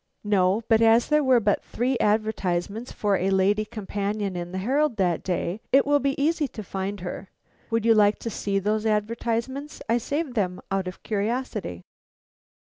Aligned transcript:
"No; 0.23 0.63
but 0.67 0.81
as 0.81 1.09
there 1.09 1.23
were 1.23 1.39
but 1.39 1.63
three 1.63 1.95
advertisements 1.99 2.91
for 2.91 3.17
a 3.17 3.29
lady 3.29 3.63
companion 3.65 4.35
in 4.35 4.51
the 4.51 4.57
Herald 4.57 4.97
that 4.97 5.21
day, 5.21 5.61
it 5.71 5.85
will 5.85 5.99
be 5.99 6.19
easy 6.19 6.47
to 6.47 6.63
find 6.63 7.01
her. 7.01 7.29
Would 7.69 7.85
you 7.85 7.93
like 7.93 8.17
to 8.21 8.31
see 8.31 8.57
those 8.57 8.87
advertisements? 8.87 9.79
I 9.87 9.99
saved 9.99 10.33
them 10.33 10.59
out 10.71 10.87
of 10.87 11.03
curiosity." 11.03 11.83